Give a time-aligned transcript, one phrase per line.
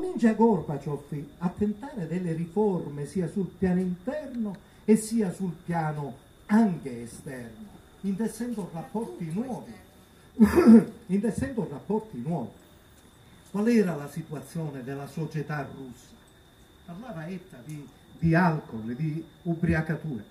[0.00, 1.02] comincia Gorbaciov
[1.38, 7.68] a tentare delle riforme sia sul piano interno e sia sul piano anche esterno,
[8.00, 9.74] intessendo rapporti nuovi.
[11.08, 12.48] intessendo rapporti nuovi.
[13.50, 16.14] Qual era la situazione della società russa?
[16.86, 17.86] Parlava Etta di,
[18.18, 20.22] di alcol, di ubriacatura.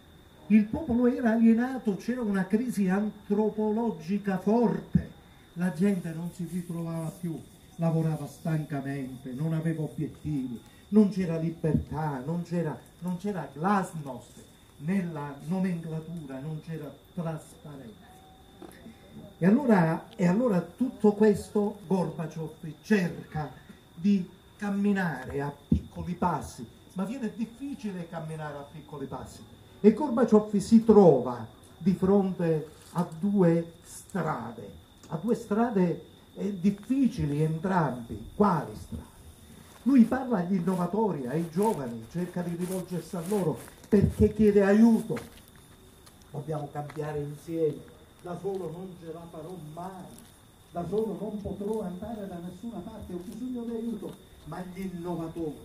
[0.47, 5.11] Il popolo era alienato, c'era una crisi antropologica forte,
[5.53, 7.39] la gente non si ritrovava più,
[7.79, 14.43] lavorava stancamente, non aveva obiettivi, non c'era libertà, non c'era, non c'era glasnost
[14.77, 18.07] nella nomenclatura, non c'era trasparenza.
[19.37, 22.51] E allora, e allora tutto questo Gorbaciov
[22.81, 23.49] cerca
[23.95, 29.41] di camminare a piccoli passi, ma viene difficile camminare a piccoli passi.
[29.79, 34.69] E Gorbaciov si trova di fronte a due strade,
[35.07, 36.03] a due strade
[36.39, 38.31] eh, difficili entrambi.
[38.35, 39.17] Quali strade?
[39.83, 45.17] Lui parla agli innovatori, ai giovani, cerca di rivolgersi a loro perché chiede aiuto.
[46.31, 50.03] Dobbiamo cambiare insieme da solo non ce la farò mai,
[50.71, 54.13] da solo non potrò andare da nessuna parte, ho bisogno di aiuto,
[54.45, 55.55] ma gli innovatori,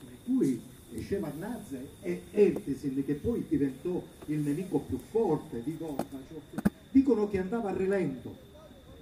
[0.00, 0.62] di cui
[1.02, 7.70] Shevardnadze e Eltesin, che poi diventò il nemico più forte di Gorbaciov, dicono che andava
[7.70, 8.34] a rilento,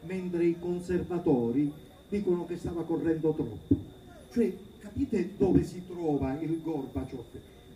[0.06, 1.72] mentre i conservatori
[2.08, 3.76] dicono che stava correndo troppo.
[4.32, 7.24] Cioè, capite dove si trova il Gorbaciov?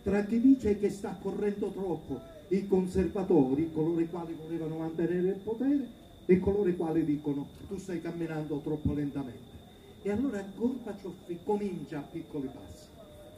[0.02, 5.40] Tra chi dice che sta correndo troppo i conservatori, coloro i quali volevano mantenere il
[5.42, 9.54] potere, e coloro i quali dicono tu stai camminando troppo lentamente.
[10.02, 12.86] E allora Gorbaciov comincia a piccoli passi.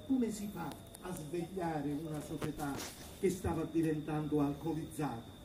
[0.07, 0.71] Come si fa
[1.03, 2.75] a svegliare una società
[3.21, 5.38] che stava diventando alcolizzata?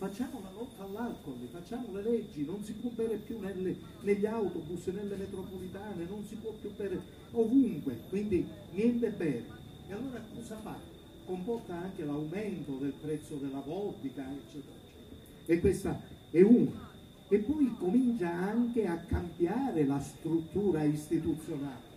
[0.00, 4.86] Facciamo la lotta all'alcol, facciamo le leggi, non si può bere più nelle, negli autobus,
[4.86, 6.98] nelle metropolitane, non si può più bere
[7.32, 9.44] ovunque, quindi niente bere.
[9.88, 10.90] E allora cosa fa?
[11.26, 15.44] comporta anche l'aumento del prezzo della vodka, eccetera, eccetera.
[15.44, 16.00] E questa
[16.30, 16.88] è una.
[17.28, 21.88] E poi comincia anche a cambiare la struttura istituzionale.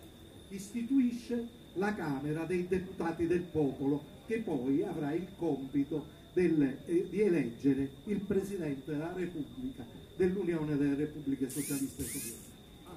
[0.50, 7.20] Istituisce la Camera dei Deputati del Popolo, che poi avrà il compito del, eh, di
[7.20, 9.86] eleggere il Presidente della Repubblica,
[10.16, 12.52] dell'Unione delle Repubbliche Socialiste Sovietiche.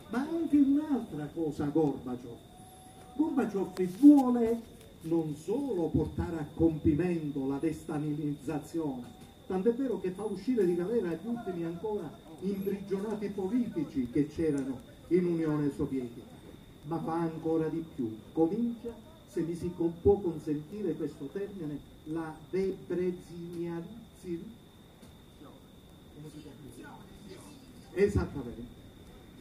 [0.09, 2.38] Ma anche un'altra cosa Gorbaciov.
[3.16, 9.03] Gorbaciov vuole non solo portare a compimento la destalinizzazione,
[9.46, 12.09] tant'è vero che fa uscire di galera gli ultimi ancora
[12.42, 16.36] imprigionati politici che c'erano in Unione Sovietica,
[16.84, 18.94] ma fa ancora di più, comincia,
[19.28, 24.56] se mi si può consentire questo termine, la debrezinianizzazione.
[27.94, 28.78] Esattamente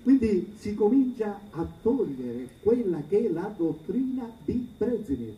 [0.06, 5.34] quindi si comincia a togliere quella che è la dottrina di Brezhnev,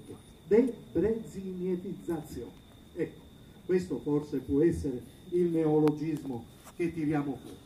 [0.47, 2.53] debrezinietizzazione.
[2.95, 3.21] Ecco,
[3.65, 6.45] questo forse può essere il neologismo
[6.77, 7.57] che tiriamo fuori.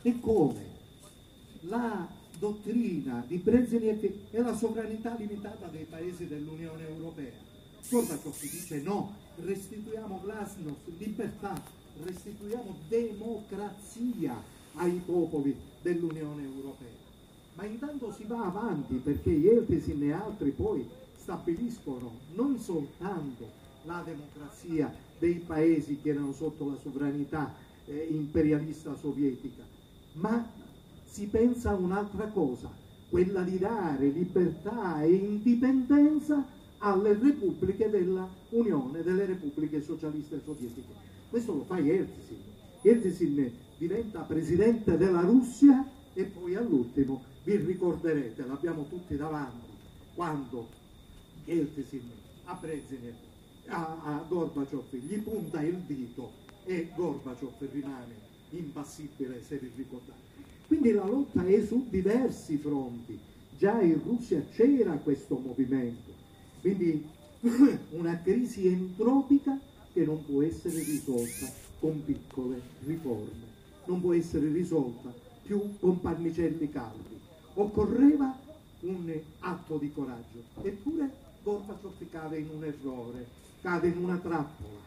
[0.00, 0.64] E come?
[1.60, 7.45] La dottrina di Brezhnev è la sovranità limitata dei paesi dell'Unione Europea.
[7.88, 11.62] Gorbaciov dice no, restituiamo glasnost, libertà,
[12.02, 14.42] restituiamo democrazia
[14.74, 17.04] ai popoli dell'Unione Europea.
[17.54, 20.86] Ma intanto si va avanti perché Yeltsin e altri poi
[21.16, 23.50] stabiliscono non soltanto
[23.84, 27.54] la democrazia dei paesi che erano sotto la sovranità
[27.86, 29.62] eh, imperialista sovietica,
[30.14, 30.50] ma
[31.04, 32.70] si pensa a un'altra cosa,
[33.08, 36.44] quella di dare libertà e indipendenza
[36.78, 40.92] alle repubbliche dell'Unione delle repubbliche socialiste sovietiche.
[41.28, 42.38] Questo lo fa Yeltsin.
[42.82, 49.70] Yeltsin diventa presidente della Russia e poi all'ultimo vi ricorderete, l'abbiamo tutti davanti,
[50.14, 50.68] quando
[51.44, 52.10] Yeltsin
[52.44, 53.14] a Brezhnev,
[53.66, 56.32] a, a Gorbaciov gli punta il dito
[56.64, 58.14] e Gorbaciov rimane
[58.50, 60.24] impassibile se vi ricordate.
[60.66, 63.18] Quindi la lotta è su diversi fronti,
[63.56, 66.12] già in Russia c'era questo movimento,
[66.66, 67.06] quindi
[67.90, 69.56] una crisi entropica
[69.92, 71.46] che non può essere risolta
[71.78, 73.54] con piccole riforme
[73.84, 75.14] non può essere risolta
[75.44, 77.20] più con pannicelli caldi.
[77.54, 78.36] Occorreva
[78.80, 80.42] un atto di coraggio.
[80.60, 81.08] Eppure
[81.44, 83.28] Gorbaciov cade in un errore,
[83.60, 84.80] cade in una trappola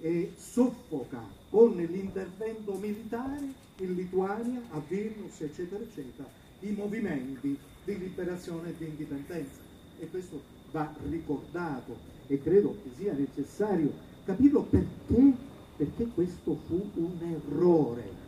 [0.00, 6.28] e soffoca con l'intervento militare in Lituania, a Vilnius, eccetera, eccetera,
[6.60, 9.60] i movimenti di liberazione e di indipendenza.
[10.00, 11.96] E questo va ricordato
[12.26, 13.90] e credo che sia necessario
[14.24, 15.32] capirlo perché
[15.76, 18.24] perché questo fu un errore.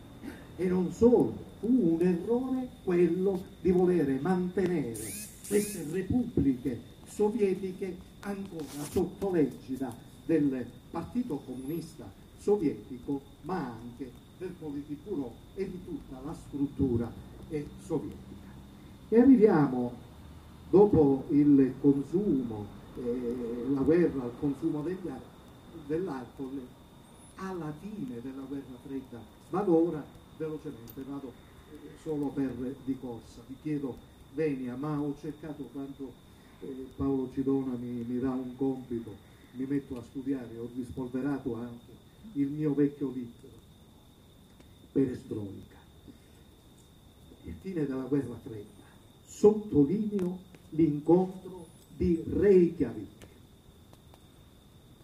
[0.56, 5.02] E non solo, fu un errore quello di volere mantenere
[5.46, 9.94] queste repubbliche sovietiche ancora sotto l'egida
[10.26, 17.10] del Partito Comunista Sovietico, ma anche del Politburo e di tutta la struttura
[17.84, 18.46] sovietica.
[19.08, 19.92] E arriviamo,
[20.70, 22.66] dopo il consumo,
[22.96, 24.82] eh, la guerra, il consumo
[25.86, 26.60] dell'alcol,
[27.36, 29.20] alla fine della guerra fredda.
[29.50, 30.04] Vado ora
[30.36, 31.32] velocemente, vado
[32.02, 32.52] solo per
[32.84, 33.42] di corsa.
[33.46, 33.96] Vi chiedo
[34.34, 36.12] venia, ma ho cercato quanto
[36.60, 39.14] eh, Paolo Cidona mi, mi dà un compito,
[39.52, 41.96] mi metto a studiare, ho rispolverato anche
[42.34, 43.48] il mio vecchio libro,
[44.92, 45.76] Perestroica.
[47.44, 48.66] Il fine della guerra fredda.
[49.24, 51.66] Sottolineo l'incontro
[51.96, 53.26] di Reykjavik,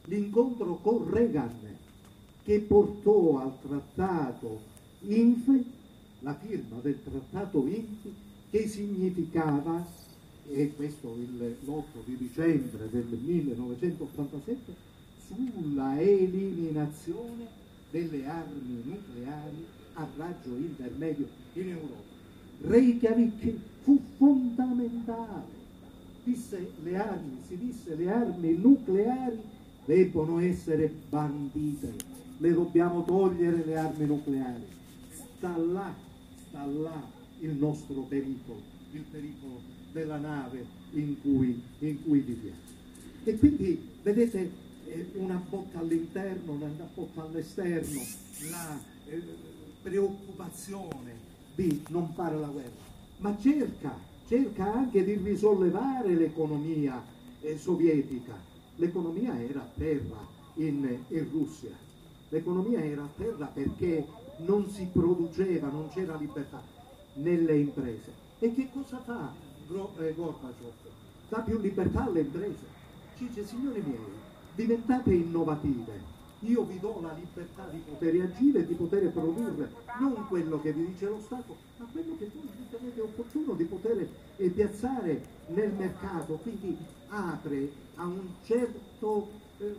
[0.04, 1.76] l'incontro con Reagan
[2.44, 4.60] che portò al trattato
[5.00, 5.64] INFE
[6.20, 8.12] la firma del trattato INFE
[8.50, 10.02] che significava,
[10.46, 14.74] e questo l'8 di dicembre del 1987,
[15.26, 17.46] sulla eliminazione
[17.90, 22.23] delle armi nucleari a raggio intermedio in Europa.
[22.62, 25.62] Reykjavik fu fondamentale.
[26.24, 29.38] Disse le armi, si disse le armi nucleari
[29.84, 31.94] debbono essere bandite,
[32.38, 34.64] le dobbiamo togliere le armi nucleari.
[35.36, 35.94] Sta là,
[36.48, 37.02] sta là
[37.40, 38.62] il nostro pericolo,
[38.92, 39.60] il pericolo
[39.92, 42.72] della nave in cui, in cui viviamo.
[43.24, 44.50] E quindi, vedete,
[44.86, 48.00] eh, una botta all'interno, una botta all'esterno,
[48.50, 49.22] la eh,
[49.82, 52.70] preoccupazione di non fare la guerra,
[53.18, 53.96] ma cerca,
[54.26, 57.02] cerca anche di risollevare l'economia
[57.40, 58.34] eh, sovietica.
[58.76, 61.70] L'economia era a terra in, in Russia,
[62.28, 64.04] l'economia era a terra perché
[64.38, 66.60] non si produceva, non c'era libertà
[67.14, 68.12] nelle imprese.
[68.40, 70.72] E che cosa fa eh, Gorbaciov?
[71.28, 72.72] Dà più libertà alle imprese.
[73.16, 73.98] Ci dice, signori miei,
[74.54, 76.12] diventate innovative,
[76.46, 80.86] io vi do la libertà di poter agire di poter produrre non quello che vi
[80.86, 86.34] dice lo Stato, ma quello che voi ritenete opportuno di poter eh, piazzare nel mercato,
[86.34, 86.76] quindi
[87.08, 89.74] apre a un certo, eh,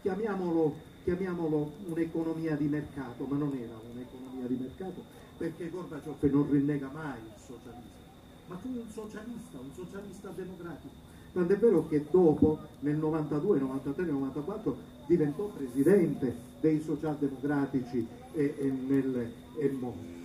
[0.00, 0.74] chiamiamolo,
[1.04, 5.02] chiamiamolo un'economia di mercato, ma non era un'economia di mercato
[5.36, 8.00] perché Gorbaciov non rinnega mai il socialismo,
[8.46, 14.76] ma fu un socialista, un socialista democratico Tant'è vero che dopo, nel 92, 93, 94,
[15.06, 20.20] diventò presidente dei socialdemocratici e, e nel e mondo.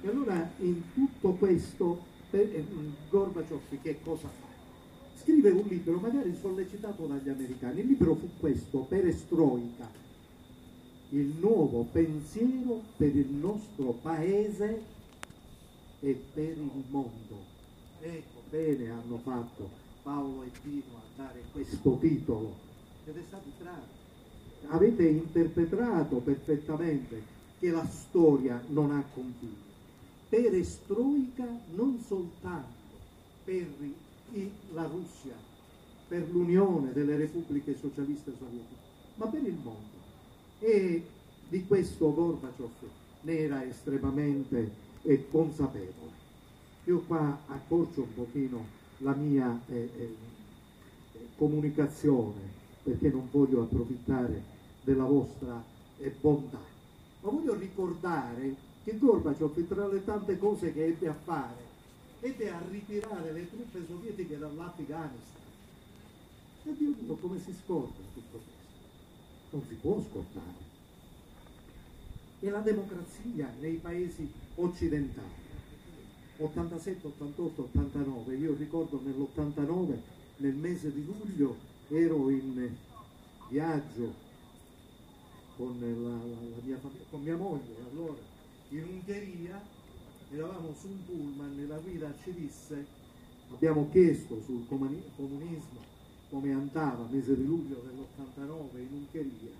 [0.00, 2.64] E allora in tutto questo eh,
[3.10, 4.46] Gorbaciov che cosa fa?
[5.20, 7.80] Scrive un libro, magari sollecitato dagli americani.
[7.80, 9.90] Il libro fu questo, Perestroica,
[11.10, 14.82] il nuovo pensiero per il nostro paese
[16.00, 17.54] e per il mondo.
[18.00, 22.54] Ecco, bene hanno fatto Paolo e Pino a dare questo titolo
[23.06, 24.04] ed è stato bravo.
[24.68, 27.20] Avete interpretato perfettamente
[27.58, 29.56] che la storia non ha confini.
[30.28, 32.94] Perestroica non soltanto
[33.44, 33.66] per
[34.74, 35.34] la Russia,
[36.06, 38.80] per l'Unione delle Repubbliche Socialiste Sovietiche,
[39.16, 40.04] ma per il mondo.
[40.60, 41.04] E
[41.48, 42.70] di questo Gorbaciov
[43.22, 44.70] ne era estremamente
[45.02, 46.14] eh, consapevole.
[46.84, 50.14] Io qua accorcio un pochino la mia eh, eh,
[51.36, 54.42] comunicazione perché non voglio approfittare
[54.82, 55.62] della vostra
[55.98, 56.60] eh, bontà,
[57.20, 61.64] ma voglio ricordare che Gorbaciov tra le tante cose che ebbe a fare
[62.20, 65.42] ebbe a ritirare le truppe sovietiche dall'Afghanistan.
[66.64, 68.54] E Dio mio, come si scorda tutto questo?
[69.50, 70.64] Non si può scordare.
[72.40, 75.45] E la democrazia nei paesi occidentali
[76.38, 79.98] 87, 88, 89, io ricordo nell'89,
[80.38, 81.56] nel mese di luglio,
[81.88, 82.74] ero in
[83.48, 84.12] viaggio
[85.56, 86.78] con, la, la, la mia,
[87.10, 88.18] con mia moglie, allora
[88.70, 89.62] in Ungheria,
[90.30, 92.84] eravamo su un pullman e la guida ci disse,
[93.50, 95.94] abbiamo chiesto sul comunismo
[96.28, 99.50] come andava, mese di luglio dell'89 in Ungheria,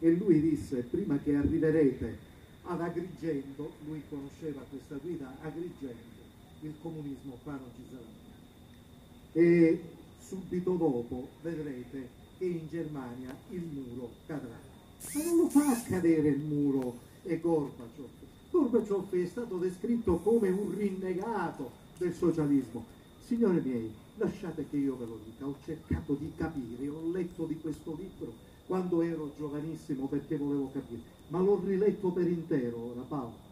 [0.00, 2.18] e lui disse, prima che arriverete
[2.64, 6.24] ad Agrigento, lui conosceva questa guida Agrigento,
[6.60, 9.40] il comunismo qua non ci sarà più.
[9.42, 9.80] E
[10.18, 12.08] subito dopo vedrete
[12.38, 14.58] che in Germania il muro cadrà.
[15.14, 18.08] Ma non lo fa cadere il muro e Gorbaciov.
[18.50, 22.84] Gorbaciov è stato descritto come un rinnegato del socialismo.
[23.20, 27.58] Signori miei, lasciate che io ve lo dica, ho cercato di capire, ho letto di
[27.58, 28.32] questo libro
[28.66, 33.44] quando ero giovanissimo perché volevo capire, ma l'ho riletto per intero ora Paolo.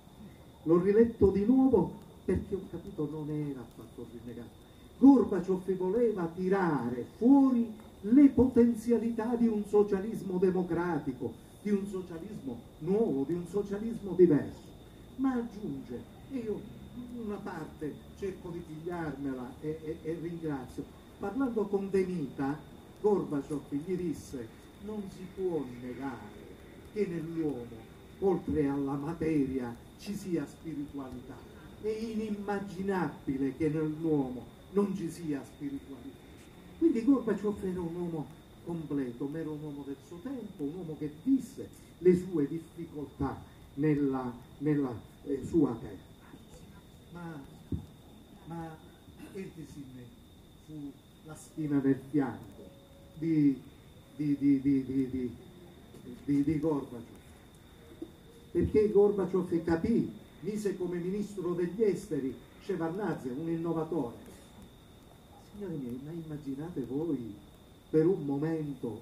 [0.64, 4.62] L'ho riletto di nuovo perché ho capito non era affatto rinnegato,
[4.98, 13.34] Gorbaciov voleva tirare fuori le potenzialità di un socialismo democratico, di un socialismo nuovo, di
[13.34, 14.62] un socialismo diverso,
[15.16, 16.60] ma aggiunge, e io
[17.16, 20.84] una parte cerco di pigliarmela e, e, e ringrazio,
[21.18, 22.58] parlando con Denita,
[23.00, 26.42] Gorbaciov gli disse non si può negare
[26.92, 31.53] che nell'uomo, oltre alla materia, ci sia spiritualità.
[31.84, 36.16] È inimmaginabile che nell'uomo non ci sia spiritualità.
[36.78, 38.26] Quindi Gorbaciov era un uomo
[38.64, 43.38] completo, ma era un uomo del suo tempo, un uomo che visse le sue difficoltà
[43.74, 46.32] nella, nella eh, sua terra.
[47.12, 47.38] Ma,
[48.46, 48.76] ma
[49.34, 50.06] Eltisin
[50.64, 50.90] fu
[51.26, 52.62] la spina nel fianco
[53.18, 53.60] di,
[54.16, 54.60] di, di,
[56.24, 57.04] di, di Gorbaciov.
[58.52, 64.16] Perché Gorbaciov capì, mise come ministro degli esteri Shevardnadze, un innovatore.
[65.50, 67.34] Signori miei, ma immaginate voi
[67.90, 69.00] per un momento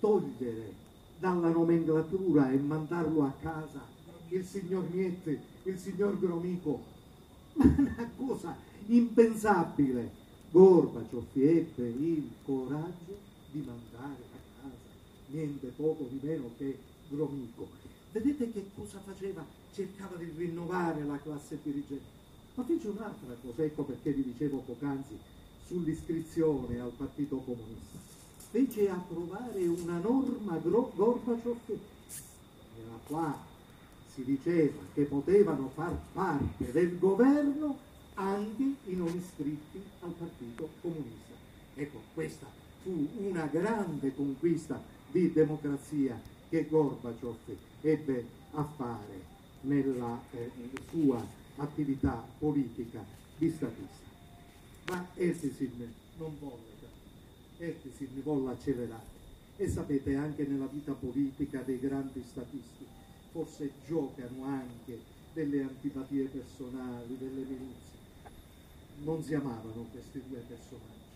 [0.00, 0.72] togliere
[1.18, 3.96] dalla nomenclatura e mandarlo a casa
[4.28, 6.82] il signor Miette, il signor Gromico,
[7.54, 10.26] ma una cosa impensabile.
[10.50, 13.18] Gorbaciov ebbe il coraggio
[13.50, 14.76] di mandare a casa
[15.26, 17.87] niente poco di meno che Gromico.
[18.10, 19.44] Vedete che cosa faceva?
[19.72, 22.16] Cercava di rinnovare la classe dirigente.
[22.54, 25.16] Ma fece un'altra cosa, ecco perché vi dicevo poc'anzi
[25.66, 27.98] sull'iscrizione al Partito Comunista.
[28.50, 31.58] Fece approvare una norma Gorbaciov
[32.76, 33.36] nella quale
[34.14, 37.76] si diceva che potevano far parte del governo
[38.14, 41.34] anche i non iscritti al Partito Comunista.
[41.74, 42.46] Ecco, questa
[42.82, 47.36] fu una grande conquista di democrazia che Gorbaciov
[47.80, 50.50] ebbe a fare nella eh,
[50.90, 51.24] sua
[51.56, 53.04] attività politica
[53.36, 54.06] di statista.
[54.88, 56.62] Ma Eltisin non volle,
[57.58, 59.16] Eltisin volle accelerare.
[59.56, 62.86] E sapete, anche nella vita politica dei grandi statisti,
[63.32, 65.00] forse giocano anche
[65.32, 67.98] delle antipatie personali, delle milizie
[69.04, 71.06] non si amavano questi due personaggi.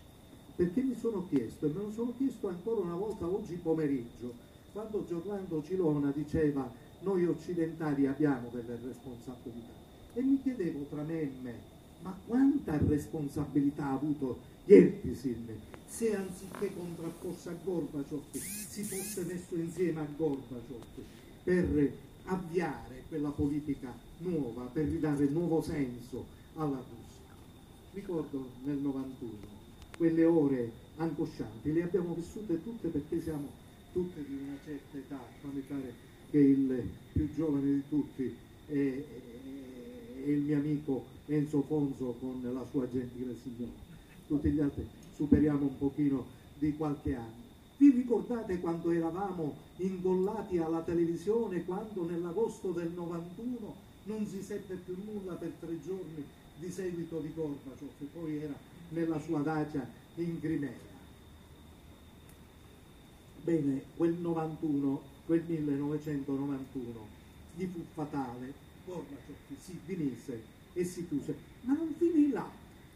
[0.55, 4.42] Perché mi sono chiesto, e me lo sono chiesto ancora una volta oggi pomeriggio,
[4.73, 6.69] quando Giorlando Cilona diceva
[7.01, 9.71] noi occidentali abbiamo delle responsabilità.
[10.13, 11.55] E mi chiedevo tra me e me,
[12.01, 15.47] ma quanta responsabilità ha avuto Yeltsin
[15.85, 20.83] se anziché contrapposto a Gorbaciov si fosse messo insieme a Gorbaciov
[21.43, 21.93] per
[22.25, 26.25] avviare quella politica nuova, per ridare nuovo senso
[26.55, 27.03] alla Russia
[27.93, 29.31] ricordo nel 91,
[29.97, 33.49] quelle ore angoscianti, le abbiamo vissute tutte perché siamo
[33.93, 35.93] tutte di una certa età, fammi pare
[36.31, 38.35] che il più giovane di tutti
[38.65, 43.71] è, è, è il mio amico Enzo Fonso con la sua gentile signora,
[44.27, 44.85] tutti gli altri
[45.15, 46.25] superiamo un pochino
[46.57, 47.41] di qualche anno.
[47.77, 54.97] Vi ricordate quando eravamo ingollati alla televisione, quando nell'agosto del 91 non si seppe più
[55.05, 56.23] nulla per tre giorni
[56.57, 58.55] di seguito di Gorbaciov, che poi era
[58.89, 60.92] nella sua dacia in Crimea.
[63.43, 67.07] Bene, quel 91, quel 1991,
[67.57, 68.53] gli fu fatale,
[68.85, 72.49] Gorbaciov si dimise e si chiuse, ma non finì là,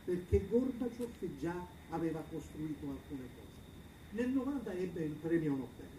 [0.05, 1.53] perché Gorbaciov già
[1.89, 4.11] aveva costruito alcune cose.
[4.11, 5.89] Nel 90 ebbe il premio Nobel,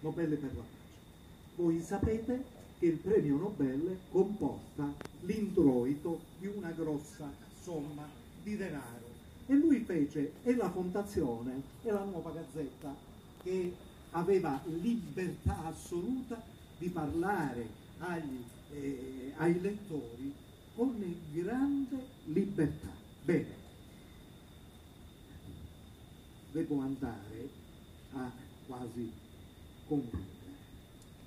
[0.00, 1.56] Nobel per la pace.
[1.56, 2.44] Voi sapete
[2.78, 7.30] che il premio Nobel comporta l'introito di una grossa
[7.60, 8.08] somma
[8.42, 9.10] di denaro.
[9.46, 13.10] E lui fece e la fondazione e la nuova gazzetta
[13.42, 13.74] che
[14.10, 16.42] aveva libertà assoluta
[16.78, 17.66] di parlare
[17.98, 20.34] agli, eh, ai lettori
[20.74, 20.94] con
[21.32, 22.90] grande libertà.
[23.24, 23.54] Bene,
[26.52, 27.48] devo andare
[28.12, 28.30] a
[28.66, 29.10] quasi
[29.86, 30.41] concludere.